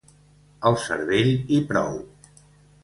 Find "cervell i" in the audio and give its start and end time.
0.85-1.61